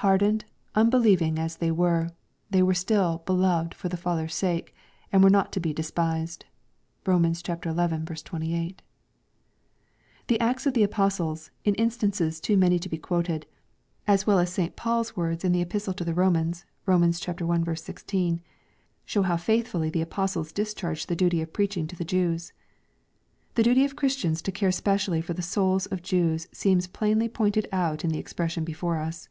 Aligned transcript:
Hardened, 0.00 0.44
unbelieving 0.74 1.38
as 1.38 1.56
they 1.56 1.70
were, 1.70 2.10
they 2.50 2.62
were 2.62 2.74
still 2.74 3.22
"beloved 3.24 3.72
for 3.72 3.88
the 3.88 3.96
Father's 3.96 4.34
sake," 4.34 4.74
and 5.10 5.24
were 5.24 5.30
not 5.30 5.52
to 5.52 5.58
be 5.58 5.72
despised 5.72 6.44
(Rom. 7.06 7.32
XL 7.34 7.54
28.) 7.54 8.82
The 10.28 10.38
Acts 10.40 10.66
of 10.66 10.74
the 10.74 10.82
Apostles, 10.84 11.50
in 11.64 11.74
instances 11.76 12.40
too 12.40 12.58
many 12.58 12.78
to 12.78 12.90
be 12.90 12.98
quoted, 12.98 13.46
as 14.06 14.26
well 14.26 14.38
as 14.38 14.52
St. 14.52 14.76
Paul's 14.76 15.16
words 15.16 15.44
in 15.44 15.52
the 15.52 15.62
Epistle 15.62 15.94
to 15.94 16.04
the 16.04 16.14
Romans, 16.14 16.66
(Rom. 16.84 17.02
i. 17.02 17.10
16,) 17.74 18.42
show 19.06 19.22
how 19.22 19.38
faithfully 19.38 19.88
the 19.88 20.02
apostles 20.02 20.52
discharged 20.52 21.08
the 21.08 21.16
duty 21.16 21.40
of 21.40 21.54
preaching 21.54 21.86
to 21.86 21.96
the 21.96 22.04
Jews. 22.04 22.52
The 23.54 23.62
duty 23.64 23.84
of 23.86 23.96
Christians 23.96 24.42
to 24.42 24.52
care 24.52 24.70
specially 24.70 25.22
for 25.22 25.32
the 25.32 25.40
souls 25.42 25.86
of 25.86 26.02
Jews 26.02 26.48
seems 26.52 26.86
plainly 26.86 27.30
pointed 27.30 27.66
out 27.72 28.04
in 28.04 28.10
the 28.10 28.18
expression 28.18 28.62
before 28.62 28.98
us. 28.98 29.30